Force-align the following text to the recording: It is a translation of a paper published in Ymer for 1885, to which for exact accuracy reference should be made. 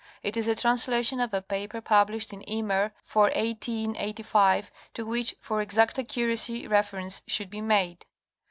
It 0.23 0.35
is 0.35 0.47
a 0.47 0.55
translation 0.55 1.19
of 1.19 1.31
a 1.31 1.43
paper 1.43 1.79
published 1.79 2.33
in 2.33 2.41
Ymer 2.51 2.91
for 3.03 3.25
1885, 3.35 4.71
to 4.95 5.05
which 5.05 5.35
for 5.39 5.61
exact 5.61 5.99
accuracy 5.99 6.67
reference 6.67 7.21
should 7.27 7.51
be 7.51 7.61
made. 7.61 8.07